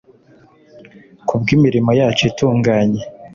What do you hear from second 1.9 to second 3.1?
yacu itunganye